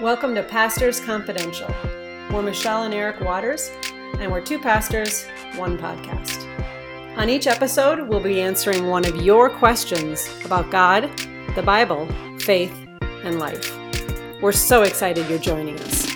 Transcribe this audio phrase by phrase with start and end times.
[0.00, 1.68] Welcome to Pastors Confidential.
[2.32, 3.70] We're Michelle and Eric Waters,
[4.20, 5.24] and we're two pastors,
[5.56, 6.44] one podcast.
[7.16, 11.10] On each episode, we'll be answering one of your questions about God,
[11.56, 12.06] the Bible,
[12.40, 12.72] faith,
[13.24, 13.76] and life.
[14.40, 16.06] We're so excited you're joining us.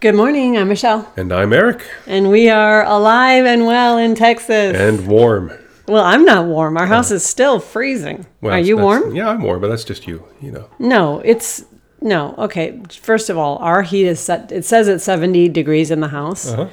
[0.00, 1.86] Good morning, I'm Michelle, And I'm Eric.
[2.06, 4.76] and we are alive and well in Texas.
[4.76, 5.52] And warm.
[5.88, 6.76] Well, I'm not warm.
[6.76, 8.26] Our house is still freezing.
[8.40, 9.14] Well, are you that's- warm?
[9.16, 10.66] Yeah, I'm warm, but that's just you, you know.
[10.78, 11.64] No, it's
[12.00, 12.34] no.
[12.38, 14.52] Okay, first of all, our heat is set.
[14.52, 16.68] It says it's 70 degrees in the house, Uh-huh.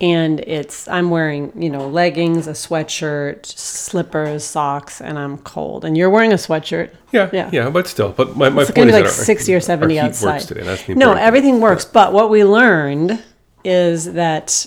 [0.00, 0.88] and it's.
[0.88, 5.84] I'm wearing you know leggings, a sweatshirt, slippers, socks, and I'm cold.
[5.84, 6.90] And you're wearing a sweatshirt.
[7.12, 7.48] Yeah, Yeah.
[7.52, 8.10] yeah, but still.
[8.16, 10.04] But my, my It's point gonna be is like that our- 60 or 70 our
[10.04, 10.32] heat outside.
[10.32, 10.62] works today.
[10.62, 11.26] That's the no, important thing.
[11.26, 11.84] everything works.
[11.84, 13.22] But what we learned
[13.64, 14.66] is that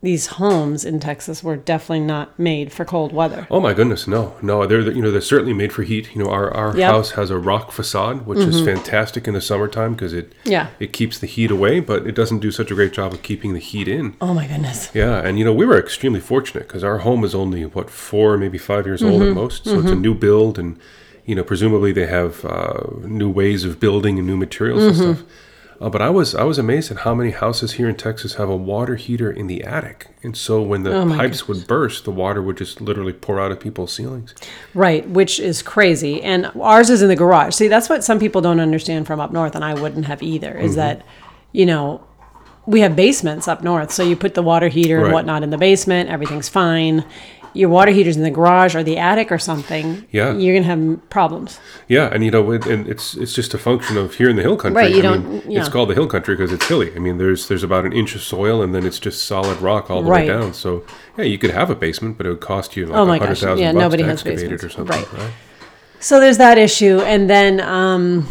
[0.00, 3.48] these homes in Texas were definitely not made for cold weather.
[3.50, 4.64] Oh my goodness, no, no.
[4.64, 6.14] They're you know they're certainly made for heat.
[6.14, 6.74] You know, our, our Yep.
[6.76, 6.94] Mm-hmm.
[6.96, 10.68] house has a rock facade, which is fantastic in the summertime because it Yeah.
[10.78, 13.54] it keeps the heat away, but it doesn't do such a great job of keeping
[13.54, 14.14] the heat in.
[14.20, 14.88] Oh my goodness.
[14.94, 18.38] Yeah, and you know we were extremely fortunate because our home is only what four,
[18.38, 19.30] maybe five years old Mm-hmm.
[19.30, 20.78] at most, so it's a new build, and
[21.26, 25.02] you know presumably they have uh, new ways of building and new materials Mm-hmm.
[25.08, 25.28] and stuff.
[25.80, 28.48] Uh, but I was I was amazed at how many houses here in Texas have
[28.48, 32.10] a water heater in the attic, and so when the Oh pipes would burst, the
[32.10, 34.34] water would just literally pour out of people's ceilings.
[34.74, 36.20] Right, which is crazy.
[36.20, 37.54] And ours is in the garage.
[37.54, 40.52] See, that's what some people don't understand from up north, and I wouldn't have either,
[40.58, 40.76] is Mm-hmm.
[40.80, 41.06] that,
[41.52, 42.04] you know,
[42.66, 43.92] we have basements up north.
[43.92, 47.04] So you put the water heater and whatnot in the basement, everything's fine.
[47.58, 50.06] Your water heater's in the garage or the attic or something.
[50.12, 50.32] Yeah.
[50.36, 51.58] You're to have problems.
[51.88, 54.42] Yeah, and you know, it, and it's it's just a function of here in the
[54.42, 54.82] hill country.
[54.82, 55.60] Right, you I don't- mean, yeah.
[55.60, 56.94] It's called the hill country because it's hilly.
[56.94, 59.90] I mean, there's there's about an inch of soil, and then it's just solid rock
[59.90, 60.28] all the Right.
[60.28, 60.54] way down.
[60.54, 60.84] So
[61.16, 63.18] yeah, you could have a basement, but it would cost you like Oh a my
[63.18, 64.96] hundred gosh, thousand yeah, nobody to has it or something.
[64.96, 65.12] Right.
[65.12, 65.32] Right.
[66.00, 67.00] So there's that issue.
[67.00, 68.28] And then, um,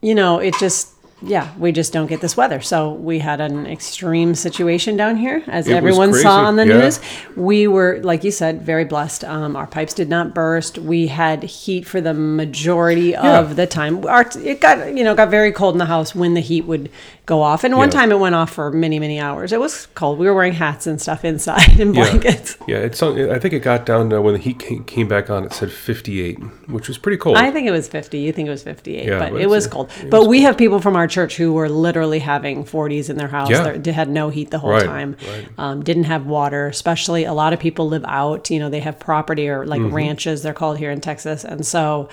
[0.00, 0.88] you know, it just,
[1.22, 2.60] yeah, we just don't get this weather.
[2.60, 6.78] So we had an extreme situation down here, as It everyone saw on the yeah.
[6.78, 7.00] news.
[7.34, 9.24] We were, like you said, very blessed.
[9.24, 10.76] Um, our pipes did not burst.
[10.76, 13.38] We had heat for the majority Yeah.
[13.40, 14.04] of the time.
[14.06, 16.90] Our, it got, you know, got very cold in the house when the heat would
[17.26, 17.64] go off.
[17.64, 17.98] And one Yeah.
[17.98, 19.52] time it went off for many, many hours.
[19.52, 20.18] It was cold.
[20.18, 22.04] We were wearing hats and stuff inside and Yeah.
[22.04, 22.56] blankets.
[22.68, 22.98] Yeah, it's.
[22.98, 25.44] some- I think it got down to when the heat came, back on.
[25.44, 26.38] It said 58,
[26.68, 27.36] which was pretty cold.
[27.36, 28.18] I think it was 50.
[28.18, 29.90] You think it was 58, Yeah, but but it was cold.
[30.02, 33.16] it but was we have people from our church who were literally having 40s in
[33.16, 33.50] their house.
[33.50, 33.72] Yeah.
[33.76, 35.16] They had no heat the whole Right, time.
[35.28, 35.48] right.
[35.58, 38.50] Um, didn't have water, especially a lot of people live out.
[38.50, 39.94] You know, they have property or like Mm-hmm.
[39.94, 41.44] ranches, they're called here in Texas.
[41.44, 42.08] And so,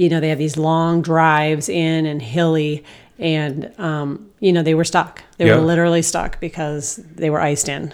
[0.00, 2.82] you know, they have these long drives in and hilly.
[3.18, 5.22] And, um, you know, they were stuck.
[5.36, 5.56] They Yeah.
[5.56, 7.92] were literally stuck because they were iced in.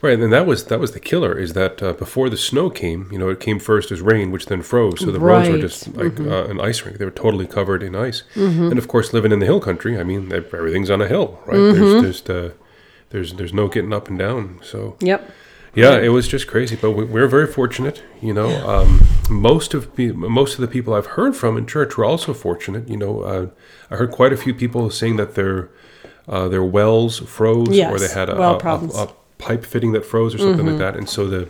[0.00, 1.36] Right, and that was that was the killer.
[1.38, 4.46] Is that uh, before the snow came, you know, it came first as rain, which
[4.46, 5.00] then froze.
[5.00, 6.98] So the roads were just like uh, an ice rink.
[6.98, 8.22] They were totally covered in ice.
[8.70, 11.72] And of course, living in the hill country, I mean, everything's on a hill, right?
[11.74, 12.50] There's just uh,
[13.10, 14.60] there's there's no getting up and down.
[14.62, 15.20] So Yep.
[15.74, 16.76] Yeah, it was just crazy.
[16.76, 18.02] But we, we're very fortunate.
[18.20, 19.00] You know, um,
[19.30, 22.88] most of pe- most of the people I've heard from in church were also fortunate.
[22.88, 23.46] You know, uh,
[23.90, 25.70] I heard quite a few people saying that their
[26.28, 28.58] uh, their wells froze, or they had a, well a-
[28.96, 31.48] a- pipe fitting that froze or something like that, and so the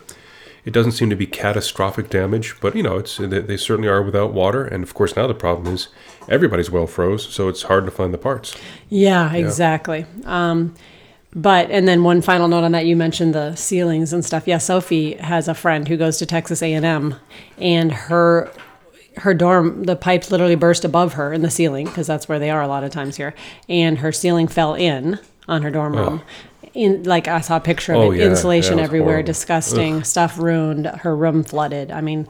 [0.64, 4.00] it doesn't seem to be catastrophic damage, but you know, it's they, they certainly are
[4.00, 5.88] without water, and of course now the problem is
[6.28, 8.56] everybody's well froze, so it's hard to find the parts.
[8.88, 10.06] Yeah, exactly.
[10.24, 10.74] Um,
[11.34, 14.46] but and then one final note on that, you mentioned the ceilings and stuff.
[14.46, 17.16] Yeah, Sophie has a friend who goes to Texas A and M,
[17.58, 18.50] and her
[19.16, 22.50] her dorm the pipes literally burst above her in the ceiling because that's where they
[22.50, 23.34] are a lot of times here,
[23.68, 26.22] and her ceiling fell in on her dorm room.
[26.24, 26.68] Oh.
[26.74, 29.26] In like I saw a picture of Oh, it, yeah, insulation yeah, it everywhere, horrible.
[29.26, 30.86] disgusting stuff ruined.
[30.86, 31.90] Her room flooded.
[31.92, 32.26] I mean,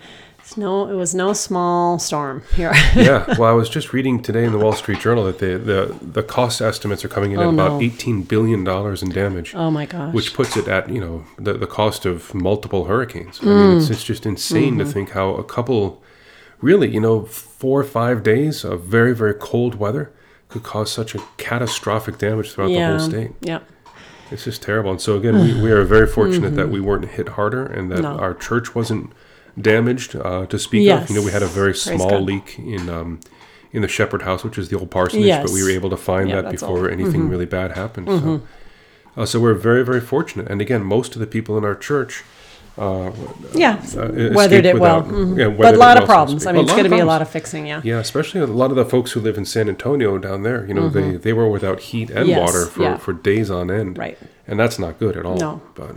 [0.53, 2.73] it's no, it was no small storm here.
[2.95, 5.97] yeah, well, I was just reading today in the Wall Street Journal that the the,
[6.03, 7.81] the cost estimates are coming in at Oh, about no.
[7.81, 9.55] eighteen billion dollars in damage.
[9.55, 10.13] oh my gosh.
[10.15, 13.41] Which puts it at you know the, the cost of multiple hurricanes.
[13.43, 14.79] I mean, it's, it's just insane Mm-hmm.
[14.81, 16.03] to think how a couple,
[16.61, 20.13] really, you know, four or five days of very very cold weather
[20.49, 23.31] could cause such a catastrophic damage throughout the whole state.
[23.41, 23.61] Yeah.
[24.31, 24.91] It's just terrible.
[24.91, 28.01] And so again, we, we are very fortunate that we weren't hit harder and that
[28.01, 28.17] Mm-hmm.
[28.17, 28.23] No.
[28.23, 29.13] our church wasn't
[29.61, 31.05] damaged uh, to speak Yes.
[31.05, 31.11] of.
[31.11, 32.23] You know, we had a very Praise small God.
[32.23, 33.21] leak in um,
[33.73, 36.29] in the Shepherd House, which is the old parsonage, but we were able to find
[36.29, 36.81] Yeah, that before.
[36.89, 37.01] Mm-hmm.
[37.01, 38.09] anything really bad happened.
[38.09, 38.43] So.
[39.17, 40.49] Uh, so we're very, very fortunate.
[40.51, 42.23] And again, most of the people in our church
[42.79, 43.11] Uh,
[43.53, 45.03] Yeah, uh, weathered it well.
[45.03, 45.39] without- Mhm.
[45.39, 46.41] yeah, but a lot well, of so problems.
[46.43, 46.49] speak.
[46.49, 47.67] I mean, it's going to be a lot of fixing.
[47.67, 47.83] Yeah.
[47.85, 50.65] Yeah, especially a lot of the folks who live in San Antonio down there.
[50.67, 52.29] You know, they, they were without heat and Mm-hmm.
[52.31, 52.97] Yes, water for, yeah.
[52.97, 53.99] for days on end.
[53.99, 54.17] Right.
[54.49, 55.37] And that's not good at all.
[55.37, 55.61] No.
[55.75, 55.97] But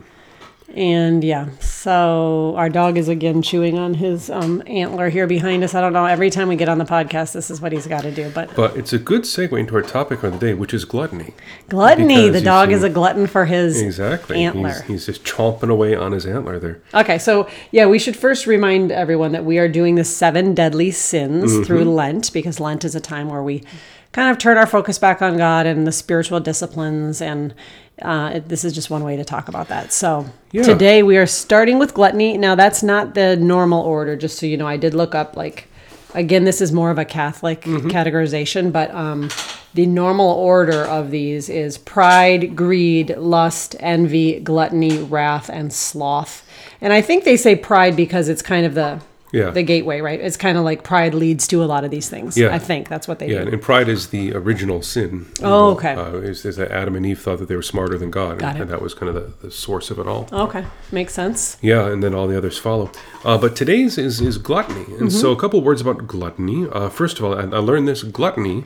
[0.73, 5.73] And yeah, so our dog is again chewing on his um, antler here behind us.
[5.75, 6.05] I don't know.
[6.05, 8.29] Every time we get on the podcast, this is what he's got to do.
[8.31, 11.33] But But it's a good segue into our topic of the day, which is gluttony.
[11.69, 14.43] gluttony, Because the dog is a glutton for his Exactly.
[14.43, 14.73] antler.
[14.81, 16.81] He's, he's just chomping away on his antler there.
[16.93, 20.91] Okay, so yeah, we should first remind everyone that we are doing the seven deadly
[20.91, 21.63] sins Mm-hmm.
[21.63, 23.63] through Lent because Lent is a time where we
[24.11, 27.53] kind of turn our focus back on God and the spiritual disciplines, and
[28.01, 29.93] uh, it, this is just one way to talk about that.
[29.93, 30.63] So Yeah.
[30.63, 32.37] today we are starting with gluttony.
[32.37, 34.67] Now that's not the normal order, just so you know.
[34.67, 35.67] I did look up like.
[36.13, 37.89] Again, this is more of a Catholic Mm-hmm.
[37.89, 39.29] categorization, but um,
[39.73, 46.47] the normal order of these is pride, greed, lust, envy, gluttony, wrath, and sloth.
[46.79, 49.01] And I think they say pride because it's kind of the
[49.35, 49.49] Yeah.
[49.51, 50.19] the gateway, right?
[50.19, 52.37] It's kind of like pride leads to a lot of these things.
[52.37, 52.55] Yeah.
[52.55, 53.51] I think that's what they Yeah, do.
[53.51, 55.25] and pride is the original sin.
[55.41, 55.93] Oh, know, okay.
[55.93, 58.51] Uh, is, is that Adam and Eve thought that they were smarter than God, Got
[58.51, 58.61] and, it.
[58.63, 60.27] and that was kind of the, the source of it all.
[60.31, 61.57] Okay, makes sense.
[61.61, 62.91] Yeah, and then all the others follow.
[63.25, 64.85] Uh, but today's is, is gluttony.
[64.99, 65.37] And so, Mm-hmm.
[65.37, 66.67] a couple words about gluttony.
[66.71, 68.63] Uh, first of all, I, I learned this gluttony,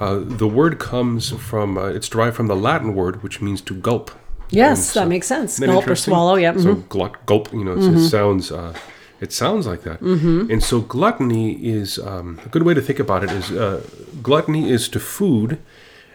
[0.00, 3.74] uh, the word comes from, uh, it's derived from the Latin word, which means to
[3.74, 4.10] gulp.
[4.50, 5.58] Yes, so- that makes sense.
[5.58, 6.34] Gulp or swallow.
[6.34, 6.58] Yep.
[6.58, 6.88] So mhm.
[6.90, 8.74] glut, gulp, you know, it's, it sounds uh,
[9.22, 10.00] it sounds like that.
[10.00, 10.50] Mm-hmm.
[10.50, 13.30] And so gluttony is um, a good way to think about it.
[13.30, 13.86] Is uh,
[14.20, 15.58] gluttony is to food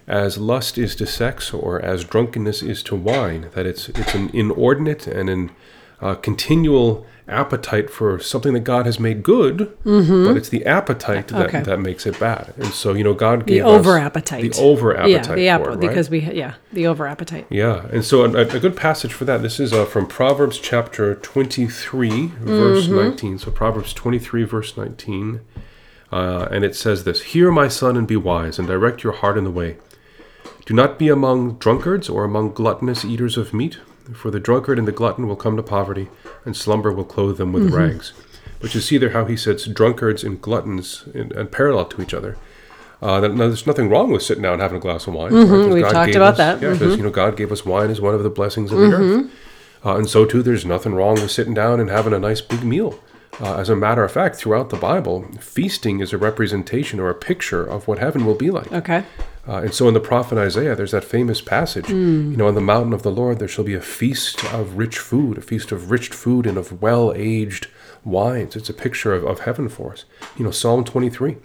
[0.07, 3.49] as lust is to sex, or as drunkenness is to wine.
[3.55, 5.51] That it's it's an inordinate and an
[6.01, 11.35] uh, continual appetite for something that God has made good, but it's the appetite that,
[11.35, 11.55] Mm-hmm.
[11.57, 11.61] Okay.
[11.63, 12.53] that makes it bad.
[12.57, 14.53] And so you know, God gave The over us appetite.
[14.53, 15.79] the over Yeah, appetite the for app- it, right?
[15.81, 17.45] because we yeah the over appetite.
[17.49, 19.41] Yeah, and so a, a good passage for that.
[19.41, 23.37] This is uh, from Proverbs chapter twenty-three, verse nineteen.
[23.39, 25.41] So Proverbs twenty-three, verse nineteen,
[26.13, 29.37] uh, and it says this: "Hear, my son, and be wise, and direct your heart
[29.37, 29.77] in the way.
[30.65, 33.79] Do not be among drunkards or among gluttonous eaters of meat,
[34.13, 36.09] for the drunkard and the glutton will come to poverty,
[36.45, 38.13] and slumber will clothe them with rags."
[38.59, 42.13] But you see there how he sets drunkards and gluttons in, and parallel to each
[42.13, 42.37] other.
[43.01, 45.31] Uh, that, now, there's nothing wrong with sitting down and having a glass of wine.
[45.31, 45.71] Mm-hmm.
[45.71, 46.61] We've God talked about us- that.
[46.61, 48.85] Yeah, because you know God gave us wine as one of the blessings of the
[48.85, 49.31] earth,
[49.85, 52.63] uh, and so too there's nothing wrong with sitting down and having a nice big
[52.63, 52.99] meal.
[53.39, 57.13] Uh, as a matter of fact, throughout the Bible, feasting is a representation or a
[57.13, 58.71] picture of what heaven will be like.
[58.71, 59.03] Okay.
[59.47, 61.95] Uh, and so in the prophet Isaiah, there's that famous passage, you
[62.35, 65.37] know, on the mountain of the Lord, there shall be a feast of rich food,
[65.37, 67.67] a feast of rich food and of well aged
[68.03, 68.55] wines.
[68.57, 70.03] It's a picture of, of heaven for us.
[70.37, 71.37] You know, Psalm 23.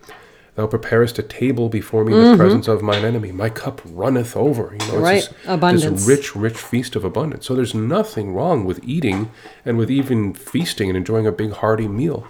[0.54, 3.32] Thou preparest a table before me in the presence of mine enemy.
[3.32, 4.76] My cup runneth over.
[4.78, 5.22] You know, it's Right.
[5.22, 6.04] this, Abundance.
[6.04, 7.46] this rich, rich feast of abundance.
[7.46, 9.30] So there's nothing wrong with eating
[9.64, 12.26] and with even feasting and enjoying a big hearty meal.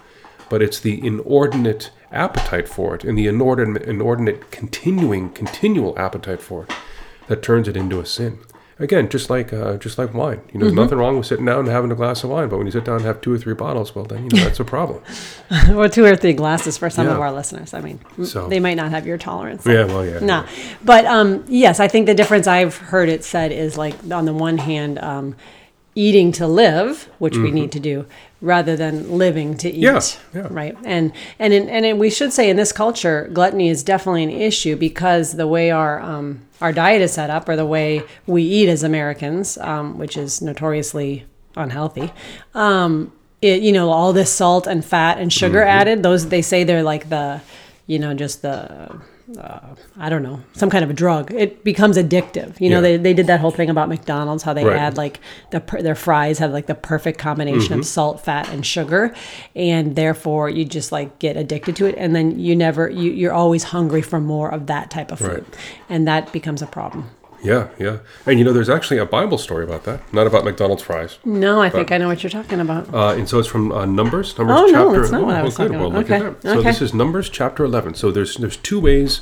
[0.49, 6.63] But it's the inordinate appetite for it and the inordinate, inordinate continuing, continual appetite for
[6.63, 6.71] it
[7.27, 8.39] that turns it into a sin.
[8.79, 10.41] Again, just like uh, just like wine.
[10.51, 12.57] You know, there's nothing wrong with sitting down and having a glass of wine, but
[12.57, 14.59] when you sit down and have two or three bottles, well, then you know that's
[14.59, 15.03] a problem.
[15.75, 17.73] or two or three glasses for some of our listeners.
[17.75, 19.63] I mean, So- they might not have your tolerance.
[19.65, 20.19] yeah, well, yeah.
[20.19, 20.45] No,
[20.83, 24.33] but um, yes, I think the difference I've heard it said is like on the
[24.33, 25.35] one hand, um,
[25.95, 28.07] eating to live, which we need to do,
[28.43, 29.81] rather than living to eat.
[29.81, 30.01] Yeah,
[30.35, 30.47] yeah.
[30.51, 30.75] Right.
[30.83, 34.29] And and in, and in, we should say in this culture, gluttony is definitely an
[34.29, 38.43] issue because the way our um, our diet is set up, or the way we
[38.43, 41.25] eat as Americans, um, which is notoriously
[41.55, 42.11] unhealthy.
[42.53, 43.11] Um,
[43.41, 45.79] it, you know, all this salt and fat and sugar Mm-hmm.
[45.79, 46.03] added.
[46.03, 47.41] Those they say they're like the,
[47.87, 48.99] you know, just the
[49.39, 49.59] uh,
[49.97, 51.31] I don't know, some kind of a drug.
[51.33, 52.59] It becomes addictive.
[52.59, 52.81] You know, Yeah.
[52.81, 54.75] they, they did that whole thing about McDonald's, how they Right.
[54.77, 55.19] add like
[55.51, 57.79] the their fries have like the perfect combination Mm-hmm.
[57.79, 59.13] of salt, fat, and sugar,
[59.55, 63.33] and therefore you just like get addicted to it, and then you never you you're
[63.33, 65.57] always hungry for more of that type of food, Right.
[65.89, 67.09] and that becomes a problem.
[67.43, 67.97] Yeah, yeah.
[68.25, 71.19] And you know, there's actually a Bible story about that, not about McDonald's fries.
[71.25, 72.93] No, I think I know what you're talking about.
[72.93, 74.37] Uh, and so it's from uh, Numbers.
[74.37, 74.99] Numbers Oh, no, chapter.
[75.01, 75.63] that's not what I was good.
[75.67, 75.99] talking Well, about.
[75.99, 76.39] look at Okay.
[76.41, 77.95] So this is Numbers chapter 11.
[77.95, 79.21] So there's there's two ways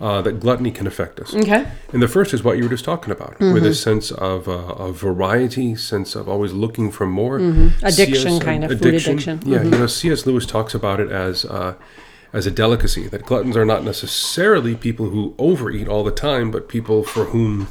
[0.00, 1.34] uh, that gluttony can affect us.
[1.34, 1.66] Okay.
[1.92, 3.66] And the first is what you were just talking about, with Mm-hmm.
[3.66, 7.38] a sense of, uh, of variety, sense of always looking for more.
[7.38, 7.84] Mm-hmm.
[7.84, 8.42] Addiction, C.S.
[8.42, 9.18] kind of, food addiction.
[9.18, 9.48] Mm-hmm.
[9.52, 10.24] Yeah, you know, C.S.
[10.26, 11.74] Lewis talks about it as uh,
[12.32, 13.08] as a delicacy.
[13.08, 17.68] That gluttons are not necessarily people who overeat all the time, but people for whom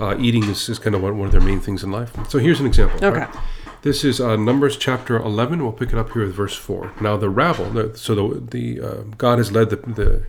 [0.00, 2.12] uh, eating is, is kind of one, one of their main things in life.
[2.28, 3.04] So here's an example.
[3.04, 3.20] Okay.
[3.20, 3.36] right?
[3.82, 5.62] This is uh, Numbers chapter 11.
[5.62, 6.94] We'll pick it up here with verse 4.
[7.00, 10.24] Now the rabble, so the, the uh, God has led the, the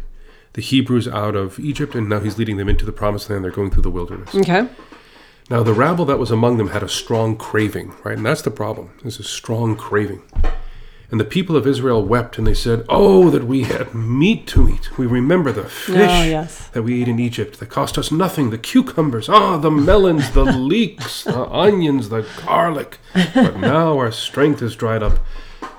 [0.53, 3.43] the Hebrews out of Egypt, and now He's leading them into the Promised Land.
[3.43, 4.33] They're going through the wilderness.
[4.33, 4.67] Okay.
[5.49, 8.17] Now the rabble that was among them had a strong craving, right?
[8.17, 8.91] And that's the problem.
[9.01, 10.21] There's a strong craving.
[11.11, 14.69] And the people of Israel wept, and they said, Oh, that we had meat to
[14.69, 14.95] eat.
[14.97, 16.67] We remember the fish Oh, yes.
[16.69, 20.43] that we ate in Egypt that cost us nothing the cucumbers, ah, the melons, the
[20.45, 22.99] leeks, the onions, the garlic.
[23.33, 25.17] But now our strength is dried up,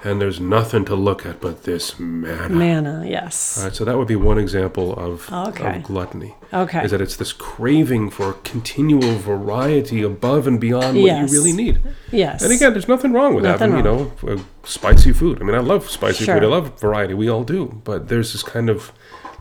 [0.03, 2.49] and there's nothing to look at but this manna.
[2.55, 3.59] Manna, yes.
[3.59, 5.77] All right, so that would be one example of, Okay.
[5.77, 6.35] of gluttony.
[6.53, 6.85] Okay.
[6.85, 11.31] Is that it's this craving for continual variety above and beyond what Yes.
[11.31, 11.81] you really need.
[12.11, 12.43] Yes.
[12.43, 15.39] And again, there's nothing wrong with Nothing having, you know, uh, spicy food.
[15.41, 16.35] I mean, I love spicy Sure.
[16.37, 16.45] food.
[16.45, 17.15] I love variety.
[17.15, 17.81] We all do.
[17.85, 18.93] But there's this kind of,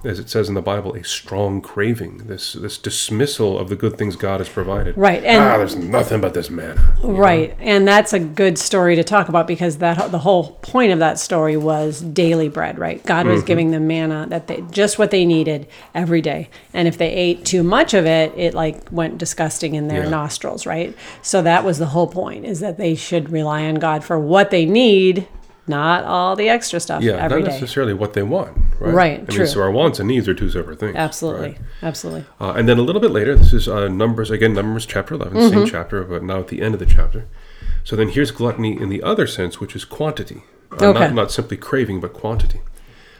[0.03, 2.19] as it says in the Bible, a strong craving.
[2.27, 4.97] This this dismissal of the good things God has provided.
[4.97, 6.93] Right, and- ah, there's nothing but this manna.
[7.01, 7.13] you know?
[7.15, 10.99] Right, and that's a good story to talk about because that the whole point of
[10.99, 12.79] that story was daily bread.
[12.79, 13.33] Right, God Mm-hmm.
[13.35, 17.11] was giving them manna that they just what they needed every day, and if they
[17.11, 20.09] ate too much of it, it like went disgusting in their Yeah.
[20.09, 20.65] nostrils.
[20.65, 24.17] Right, so that was the whole point: is that they should rely on God for
[24.19, 25.27] what they need,
[25.69, 27.53] not all the extra stuff Yeah, every not day.
[27.59, 28.57] necessarily what they want.
[28.79, 28.93] Right.
[28.93, 29.37] Right, I true.
[29.39, 30.95] mean, so our wants and needs are two separate things.
[30.95, 31.57] Absolutely, right?
[31.83, 32.25] absolutely.
[32.41, 35.37] Uh, and then a little bit later, this is uh, Numbers, again, Numbers chapter 11,
[35.37, 35.49] Mm-hmm.
[35.49, 37.27] same chapter, but now at the end of the chapter.
[37.83, 40.43] So then here's gluttony in the other sense, which is quantity.
[40.71, 40.99] Uh, Okay.
[40.99, 42.61] not, not simply craving, but quantity.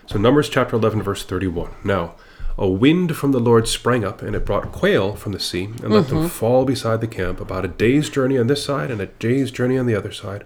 [0.08, 1.72] So Numbers chapter 11, verse 31.
[1.84, 2.16] Now,
[2.58, 5.90] a wind from the Lord sprang up, and it brought quail from the sea, and
[5.94, 6.16] let Mm-hmm.
[6.22, 9.50] them fall beside the camp, about a day's journey on this side, and a day's
[9.52, 10.46] journey on the other side,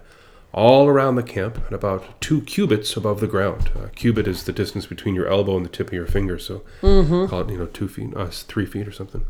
[0.54, 3.70] all around the camp, and about two cubits above the ground.
[3.82, 6.62] A cubit is the distance between your elbow and the tip of your finger, so
[6.80, 9.24] call it, you know, two feet, uh, three feet or something.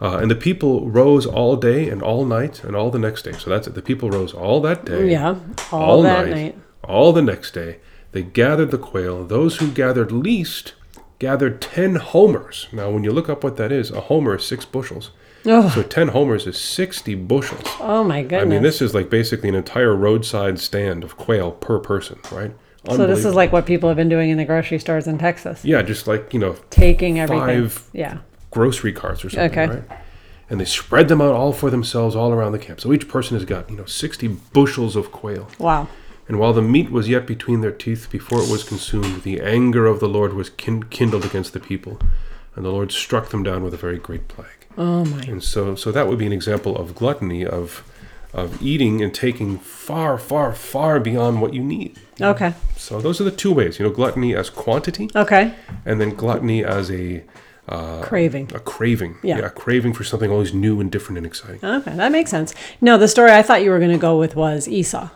[0.00, 3.32] Uh, and the people rose all day and all night and all the next day.
[3.32, 3.74] So that's it.
[3.74, 5.38] The people rose all that day, Yeah,
[5.70, 6.58] all, that night.
[6.82, 7.78] all the next day.
[8.12, 9.24] They gathered the quail.
[9.24, 10.74] Those who gathered least
[11.18, 12.68] gathered 10 homers.
[12.72, 15.10] Now, when you look up what that is, a homer is six bushels.
[15.46, 17.62] Oh, So 10 homers is 60 bushels.
[17.80, 18.42] oh my goodness!
[18.42, 22.52] I mean, this is like basically an entire roadside stand of quail per person, right?
[22.90, 25.64] so this is like what people have been doing in the grocery stores in Texas,
[25.64, 27.68] Yeah, just like, you know, taking everything.
[27.68, 28.18] Five Yeah.
[28.50, 29.66] grocery carts or something, Okay.
[29.74, 29.82] right?
[30.50, 32.80] And they spread them out all for themselves all around the camp.
[32.82, 35.48] So each person has got, you know, 60 bushels of quail.
[35.58, 35.88] Wow.
[36.26, 39.86] And while the meat was yet between their teeth before it was consumed, the anger
[39.86, 41.98] of the Lord was kin- kindled against the people,
[42.56, 44.48] and the Lord struck them down with a very great plague.
[44.78, 45.20] Oh my.
[45.22, 47.84] And so, so that would be an example of gluttony, of
[48.32, 51.96] of eating and taking far, far, far beyond what you need.
[52.20, 52.52] Okay.
[52.76, 55.54] So those are the two ways, you know, gluttony as quantity, Okay.
[55.86, 57.22] and then gluttony as a
[57.68, 58.50] uh, Craving.
[58.52, 59.18] a craving.
[59.22, 59.38] Yeah.
[59.38, 61.60] a craving for something always new and different and exciting.
[61.64, 62.52] Okay, that makes sense.
[62.80, 65.10] No, the story I thought you were going to go with was Esau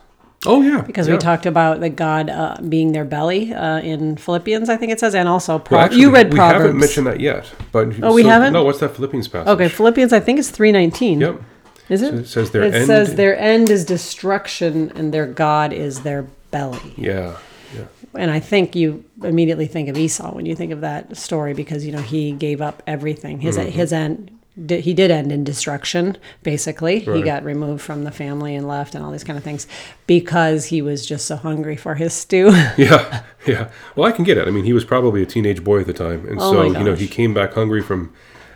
[0.47, 1.14] Oh yeah, because yeah.
[1.14, 5.00] we talked about the God uh, being their belly uh, in Philippians, I think it
[5.00, 6.59] says, and also Pro- Well, actually, you read we Proverbs.
[6.61, 8.52] We haven't mentioned that yet, but Oh, we haven't?
[8.52, 9.49] No, what's that Philippians passage?
[9.49, 11.21] okay, Philippians, I think it's three nineteen.
[11.21, 11.42] Yep.
[11.88, 12.14] Is it?
[12.14, 12.87] It says their it end.
[12.87, 16.95] says their end is destruction, and their God is their belly.
[16.97, 17.37] Yeah.
[17.76, 17.85] Yeah.
[18.14, 21.85] And I think you immediately think of Esau when you think of that story because
[21.85, 23.40] you know he gave up everything.
[23.40, 23.71] His Mm-hmm.
[23.71, 24.30] his end
[24.67, 26.17] di- he did end in destruction.
[26.43, 29.67] Basically, he got removed from the family and left, and all these kind of things
[30.07, 32.50] because he was just so hungry for his stew.
[32.77, 33.23] Yeah.
[33.47, 33.71] Yeah.
[33.97, 34.47] Well, I can get it.
[34.47, 36.85] I mean, he was probably a teenage boy at the time, and Oh so you
[36.85, 38.12] know he came back hungry from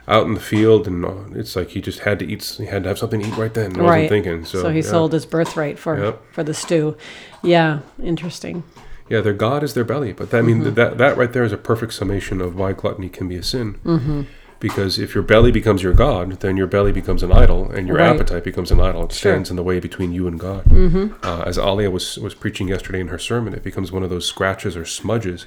[0.09, 2.44] out in the field, and uh, it's like he just had to eat.
[2.59, 3.78] He had to have something to eat right then.
[3.78, 4.44] I wasn't thinking.
[4.44, 4.85] So, he yeah.
[4.85, 6.23] sold his birthright for Yep.
[6.32, 6.97] for the stew.
[7.42, 8.64] Yeah, interesting.
[9.09, 10.12] Yeah, their God is their belly.
[10.12, 10.75] But that, I mean, Mm-hmm.
[10.75, 13.75] that that right there is a perfect summation of why gluttony can be a sin.
[13.85, 14.23] Mm-hmm.
[14.62, 17.97] Because if your belly becomes your God, then your belly becomes an idol, and your
[17.97, 18.14] Right.
[18.14, 19.02] appetite becomes an idol.
[19.07, 19.33] It Sure.
[19.33, 20.64] stands in the way between you and God.
[20.66, 21.07] Mm-hmm.
[21.25, 24.25] Uh, as Alia was was preaching yesterday in her sermon, it becomes one of those
[24.25, 25.47] scratches or smudges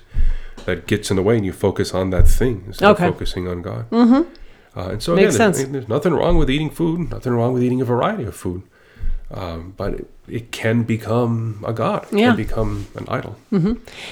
[0.66, 3.08] that gets in the way, and you focus on that thing instead Okay.
[3.08, 3.86] of focusing on God.
[3.90, 4.22] Mm-hmm.
[4.78, 7.10] Uh, and so Makes again, there's nothing wrong with eating food.
[7.10, 8.64] Nothing wrong with eating a variety of food.
[9.32, 12.06] Um, but it, it can become a god.
[12.12, 12.28] It Yeah.
[12.28, 13.36] can become an idol.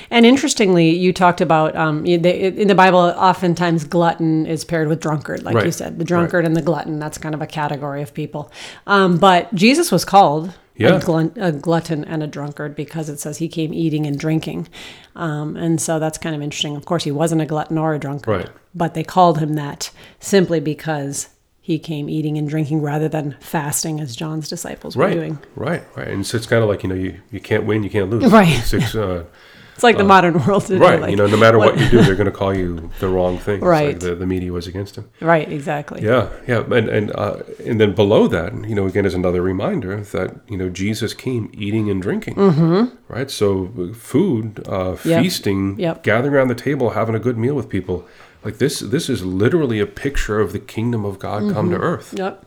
[0.10, 5.43] And interestingly, you talked about um, in the Bible, oftentimes glutton is paired with drunkard,
[5.43, 6.98] like you said, the drunkard and the glutton.
[7.00, 8.51] That's kind of a category of people.
[8.88, 11.00] Um, but Jesus was called Yeah.
[11.08, 14.67] a, a glutton and a drunkard because it says he came eating and drinking.
[15.15, 16.75] Um, and so that's kind of interesting.
[16.75, 18.50] Of course, he wasn't a glutton or a drunkard, Right.
[18.74, 21.27] but they called him that simply because
[21.65, 25.39] he came eating and drinking rather than fasting as John's disciples were right, doing.
[25.55, 26.10] Right, right.
[26.10, 28.29] And so it's kind of like, you know, you, you can't win, you can't lose.
[28.29, 28.60] Right.
[28.63, 29.24] Six, uh,
[29.75, 30.77] It's like the modern world today.
[30.86, 31.01] right.
[31.01, 33.39] like, you know, no matter what, you do, they're going to call you the wrong
[33.39, 33.55] thing.
[33.55, 34.00] It's like Right.
[34.00, 35.10] the, the media was against him.
[35.20, 36.03] Right, exactly.
[36.03, 36.60] Yeah, yeah.
[36.72, 40.58] And, and, uh, and then below that, you know, again, is another reminder that, you
[40.58, 42.36] know, Jesus came eating and drinking.
[42.36, 42.96] Mm-hmm.
[43.08, 43.32] Right.
[43.32, 45.24] So uh, food, uh, Yep.
[45.24, 46.03] feasting, Yep.
[46.03, 48.05] gathering around the table, having a good meal with people.
[48.44, 51.76] Like this, this is literally a picture of the kingdom of God come Mm-hmm.
[51.76, 52.14] to earth.
[52.18, 52.46] Yep.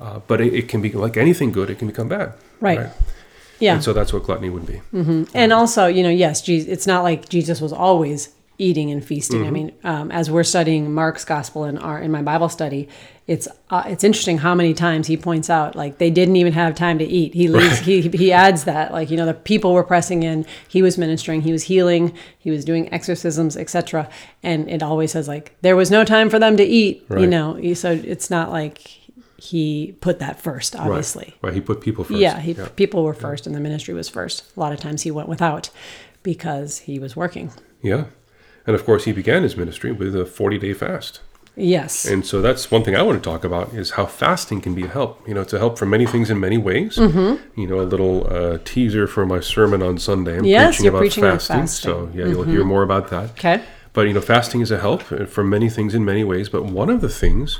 [0.00, 2.34] Uh, but it, it can be like anything good; it can become bad.
[2.60, 2.90] Right.
[3.60, 3.74] Yeah.
[3.74, 4.80] And so that's what gluttony would be.
[5.34, 8.28] And also, you know, yes, Jesus, it's not like Jesus was always
[8.58, 9.40] eating and feasting.
[9.40, 9.48] Mm-hmm.
[9.48, 12.88] I mean, um, as we're studying Mark's gospel in our in my Bible study,
[13.26, 16.74] it's uh, it's interesting how many times he points out like they didn't even have
[16.74, 17.34] time to eat.
[17.34, 20.44] He leaves, he he adds that like you know the people were pressing in.
[20.66, 21.42] He was ministering.
[21.42, 22.12] He was healing.
[22.38, 24.08] He was doing exorcisms, etc.
[24.42, 27.04] And it always says like there was no time for them to eat.
[27.10, 28.80] You know, so it's not like
[29.36, 30.74] he put that first.
[30.74, 31.50] Obviously, Right.
[31.50, 31.54] Right.
[31.54, 32.18] He put people first.
[32.18, 34.44] yeah, he, people were first and the ministry was first.
[34.56, 35.70] A lot of times he went without
[36.24, 37.52] because he was working.
[37.80, 38.06] Yeah.
[38.66, 41.20] And of course, he began his ministry with a 40 day fast.
[41.56, 42.04] Yes.
[42.04, 44.84] And so that's one thing I want to talk about is how fasting can be
[44.84, 45.26] a help.
[45.26, 46.96] You know, it's a help for many things in many ways.
[46.96, 47.60] Mm-hmm.
[47.60, 50.38] You know, a little uh, teaser for my sermon on Sunday.
[50.38, 51.56] I'm Yes, preaching you're about preaching fasting.
[51.56, 51.90] fasting.
[51.92, 52.12] Mm-hmm.
[52.12, 53.30] So, yeah, you'll hear more about that.
[53.30, 53.62] okay.
[53.92, 56.48] But, you know, fasting is a help uh, for many things in many ways.
[56.48, 57.58] But one of the things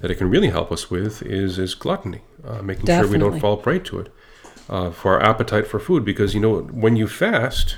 [0.00, 3.38] that it can really help us with is, is gluttony, uh, making sure we don't
[3.38, 4.12] fall prey to it,
[4.68, 6.04] uh, for our appetite for food.
[6.04, 7.76] Because, you know, when you fast,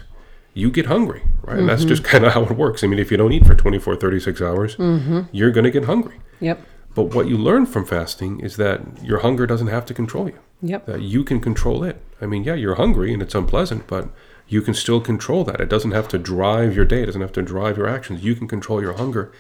[0.54, 1.58] you get hungry, right?
[1.58, 1.88] And that's Mm-hmm.
[1.88, 2.82] just kind of how it works.
[2.84, 5.20] I mean, if you don't eat for 24, 36 hours, Mm-hmm.
[5.32, 6.20] you're going to get hungry.
[6.40, 6.60] Yep.
[6.94, 10.38] But what you learn from fasting is that your hunger doesn't have to control you.
[10.60, 10.86] Yep.
[10.86, 12.00] That you can control it.
[12.20, 14.08] I mean, yeah, you're hungry and it's unpleasant, but
[14.46, 15.60] you can still control that.
[15.60, 17.02] It doesn't have to drive your day.
[17.02, 18.22] It doesn't have to drive your actions.
[18.22, 19.32] You can control your hunger,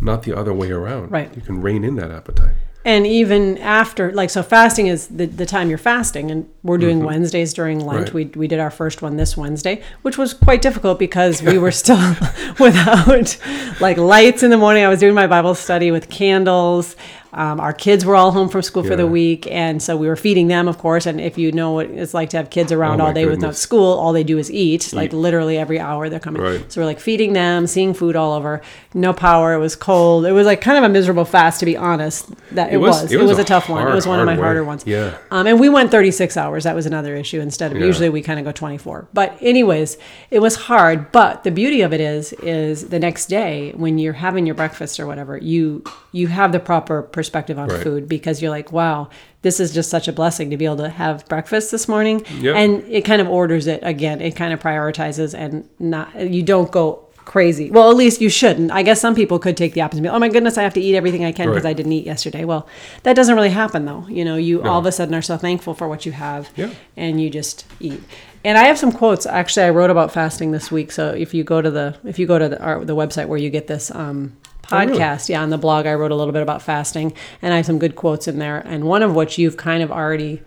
[0.00, 1.10] not the other way around.
[1.10, 1.34] Right.
[1.34, 2.54] You can rein in that appetite.
[2.88, 7.04] And even after, like, so fasting is the, the time you're fasting, and we're doing
[7.04, 8.06] Wednesdays during Lent.
[8.06, 8.16] Mm-hmm.
[8.16, 8.34] Right.
[8.34, 11.70] We, we did our first one this Wednesday, which was quite difficult because we were
[11.84, 11.98] still
[12.58, 13.36] without
[13.78, 14.84] like lights in the morning.
[14.84, 16.96] I was doing my Bible study with candles.
[17.32, 20.16] Um, our kids were all home from school for the week, and so we were
[20.16, 21.06] feeding them, of course.
[21.06, 23.40] And if you know what it's like to have kids around Oh, all day without
[23.40, 23.58] goodness.
[23.58, 24.92] school, all they do is eat.
[24.92, 26.40] Like literally every hour they're coming.
[26.42, 26.72] Right.
[26.72, 28.62] So we're like feeding them, seeing food all over.
[28.94, 29.52] No power.
[29.54, 30.24] It was cold.
[30.24, 32.30] It was like kind of a miserable fast, to be honest.
[32.52, 33.12] That it, was.
[33.12, 33.86] It was, a, tough one.
[33.86, 34.40] It was one of my way.
[34.40, 34.84] harder ones.
[34.86, 35.16] Yeah.
[35.30, 36.64] Um, and we went 36 hours.
[36.64, 37.86] That was another issue instead of Yeah.
[37.86, 39.08] usually we kind of go 24.
[39.12, 39.98] But anyways,
[40.30, 41.12] it was hard.
[41.12, 44.98] But the beauty of it is, is the next day when you're having your breakfast
[44.98, 47.82] or whatever, you you have the proper perspective on Right.
[47.82, 49.08] food because you're like, wow,
[49.42, 52.16] this is just such a blessing to be able to have breakfast this morning.
[52.40, 52.54] Yep.
[52.56, 54.20] And it kind of orders it again.
[54.20, 56.06] It kind of prioritizes and not
[56.36, 57.70] you don't go crazy.
[57.70, 58.70] Well, at least you shouldn't.
[58.70, 60.02] I guess some people could take the opposite.
[60.02, 61.70] be, Oh my goodness, I have to eat everything I can because Right.
[61.70, 62.44] I didn't eat yesterday.
[62.44, 62.66] Well,
[63.02, 64.06] that doesn't really happen though.
[64.08, 66.70] You know, you all of a sudden are so thankful for what you have Yeah.
[66.96, 68.00] and you just eat.
[68.44, 69.26] And I have some quotes.
[69.26, 70.90] Actually, I wrote about fasting this week.
[70.92, 73.38] So if you go to the if you go to the our, the website where
[73.38, 74.36] you get this um,
[74.70, 74.98] Oh, really?
[74.98, 77.66] podcast, yeah, on the blog, I wrote a little bit about fasting, and I have
[77.66, 78.58] some good quotes in there.
[78.66, 80.42] And one of which you've kind of already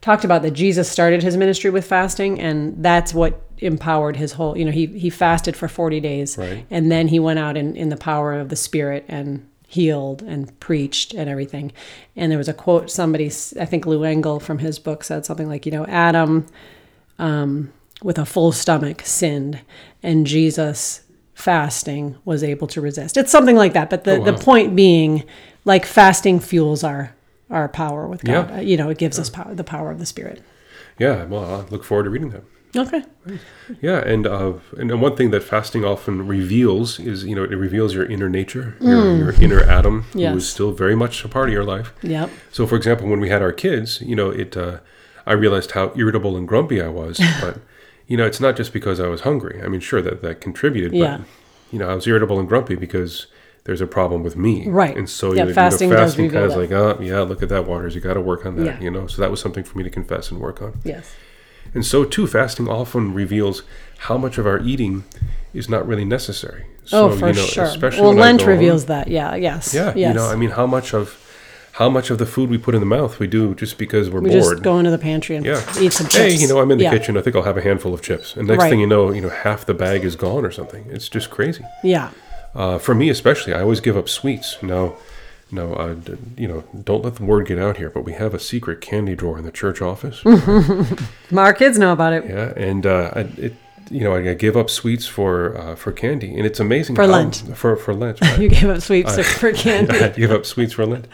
[0.00, 4.56] talked about that Jesus started his ministry with fasting, and that's what empowered his whole.
[4.58, 6.66] You know, he he fasted for forty days, Right.
[6.70, 10.60] and then he went out in in the power of the Spirit and healed and
[10.60, 11.72] preached and everything.
[12.14, 13.26] And there was a quote somebody,
[13.58, 16.46] I think Lou Engle from his book said something like, you know, Adam
[17.18, 19.60] um, with a full stomach sinned,
[20.02, 21.00] and Jesus
[21.34, 23.16] fasting was able to resist.
[23.16, 23.90] It's something like that.
[23.90, 24.24] But the, Oh, wow.
[24.26, 25.24] the point being,
[25.64, 27.14] like fasting fuels our
[27.50, 28.48] our power with God.
[28.50, 28.56] Yeah.
[28.56, 30.42] Uh, You know, it gives us power, the power of the Spirit.
[30.98, 31.24] Yeah.
[31.24, 32.42] Well, I look forward to reading that.
[32.76, 33.04] Okay.
[33.80, 37.94] Yeah, and uh, and one thing that fasting often reveals is you know it reveals
[37.94, 40.22] your inner nature, your, your inner Adam, who Mm.
[40.22, 40.36] Yes.
[40.36, 41.92] is still very much a part of your life.
[42.02, 42.28] Yeah.
[42.50, 44.78] So, for example, when we had our kids, you know, it uh,
[45.24, 47.58] I realized how irritable and grumpy I was, but
[48.06, 49.60] you know, it's not just because I was hungry.
[49.64, 51.18] I mean, sure that that contributed, but Yeah.
[51.72, 53.26] you know, I was irritable and grumpy because
[53.64, 54.94] there's a problem with me, Right.
[54.96, 57.42] And so Yeah, you know, fasting you know, fasting kind of like, oh yeah, look
[57.42, 58.80] at that, Waters, you got to work on that, Yeah.
[58.80, 59.06] you know.
[59.06, 60.74] So that was something for me to confess and work on.
[60.84, 61.14] Yes.
[61.74, 63.62] And so, too, fasting often reveals
[63.98, 65.04] how much of our eating
[65.54, 66.64] is not really necessary.
[66.66, 67.64] Oh, so, oh, for you know, sure.
[67.64, 69.08] Especially Well, Lent go home- reveals that.
[69.08, 69.34] Yeah.
[69.34, 69.72] Yes.
[69.72, 70.08] Yeah, Yes.
[70.10, 71.16] you know, I mean, how much of
[71.74, 74.20] how much of the food we put in the mouth we do just because we're
[74.20, 74.42] we bored.
[74.42, 75.60] just go into the pantry and Yeah.
[75.80, 76.16] eat some chips.
[76.16, 76.90] Hey, you know, I'm in the yeah.
[76.96, 77.16] kitchen.
[77.16, 78.36] I think I'll have a handful of chips.
[78.36, 78.70] And next Right.
[78.70, 80.84] thing you know, you know, half the bag is gone or something.
[80.90, 81.64] It's just crazy.
[81.82, 82.10] Yeah.
[82.54, 84.56] Uh, for me, especially, I always give up sweets.
[84.62, 84.96] No,
[85.50, 85.96] no, uh,
[86.36, 87.90] you know, don't let the word get out here.
[87.90, 90.22] But we have a secret candy drawer in the church office.
[91.36, 92.24] Our kids know about it.
[92.26, 93.54] Yeah, and uh, I, it,
[93.90, 97.08] you know, I give up sweets for uh, for candy, and it's amazing For how-
[97.08, 97.42] Lent.
[97.56, 98.38] For for Lent, right?
[98.40, 99.98] You gave up sweets for candy.
[99.98, 101.06] I give up sweets for Lent.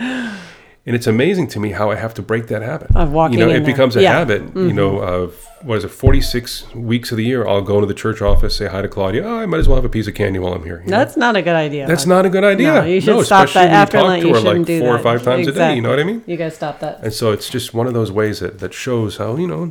[0.90, 2.88] And it's amazing to me how I have to break that habit.
[2.96, 4.24] Of walking You know, it becomes a Yeah.
[4.24, 4.46] Mm-hmm.
[4.48, 7.87] habit, you know, of what is it, 46 weeks of the year, I'll go into
[7.87, 9.22] the church office, say hi to Claudia.
[9.24, 10.81] Oh, I might as well have a piece of candy while I'm here.
[10.85, 10.96] you know?
[10.96, 11.87] That's not a good idea.
[11.87, 12.72] That's not a good idea.
[12.74, 14.22] No, you should stop that after you talk Lent.
[14.22, 15.03] to You shouldn't like do four or that.
[15.05, 15.76] five times a day.
[15.76, 16.24] You know what I mean?
[16.26, 17.05] You guys stop that.
[17.05, 19.70] And so it's just one of those ways that, that shows how, you know,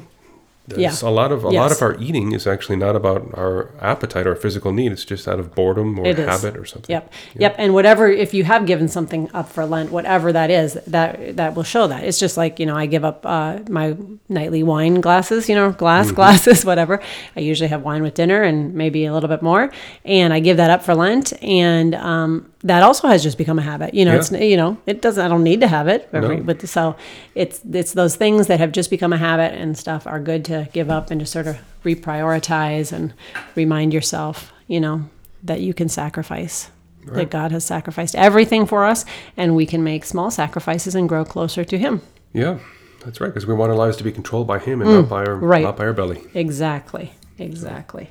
[0.69, 1.09] There's Yeah.
[1.09, 4.35] a lot of a lot of our eating is actually not about our appetite or
[4.35, 4.91] physical need.
[4.91, 6.93] It's just out of boredom or habit or something.
[6.93, 7.11] Yep.
[7.37, 7.55] Yep.
[7.57, 11.55] And whatever, if you have given something up for Lent, whatever that is, that that
[11.55, 12.03] will show that.
[12.03, 13.95] It's just like you know, I give up uh, my
[14.29, 15.49] nightly wine glasses.
[15.49, 16.15] You know, glass Mm-hmm.
[16.15, 17.01] glasses, whatever.
[17.35, 19.71] I usually have wine with dinner and maybe a little bit more,
[20.05, 23.61] and I give that up for Lent, and um, that also has just become a
[23.61, 23.93] habit.
[23.93, 24.19] You know, Yeah.
[24.19, 25.23] it's you know, it doesn't.
[25.23, 26.43] I don't need to have it, every, No.
[26.43, 26.95] but so
[27.35, 30.67] it's it's those things that have just become a habit and stuff are good to
[30.73, 33.13] give up and to sort of reprioritize and
[33.55, 35.05] remind yourself, you know,
[35.43, 36.69] that you can sacrifice.
[37.13, 39.03] That God has sacrificed everything for us,
[39.35, 42.01] and we can make small sacrifices and grow closer to Him.
[42.33, 42.59] Yeah,
[43.03, 43.29] that's right.
[43.29, 45.41] Because we want our lives to be controlled by Him and not by our Mm,
[45.41, 45.63] right.
[45.63, 46.21] not by our belly.
[46.35, 47.13] Exactly.
[47.39, 48.09] Exactly.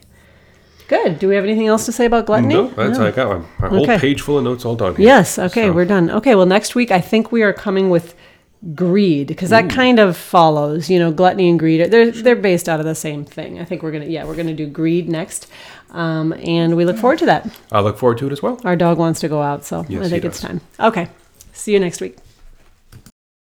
[0.88, 1.18] Good.
[1.18, 2.54] Do we have anything else to say about gluttony?
[2.54, 3.44] No, that's I got one.
[3.62, 3.98] A whole Okay.
[3.98, 4.96] page full of notes all done.
[4.96, 5.06] Here.
[5.06, 5.38] Yes.
[5.38, 6.10] Okay, So- we're done.
[6.10, 6.34] Okay.
[6.34, 8.14] Well, next week I think we are coming with
[8.74, 10.90] greed because that kind of follows.
[10.90, 11.90] You know, gluttony and greed.
[11.92, 13.60] They're they're based out of the same thing.
[13.60, 15.46] I think we're gonna yeah we're gonna do greed next,
[15.92, 17.48] um, and we look forward to that.
[17.70, 18.58] I look forward to it as well.
[18.64, 20.60] Our dog wants to go out, so Yes, I think it's time.
[20.80, 21.08] Okay.
[21.52, 22.16] See you next week.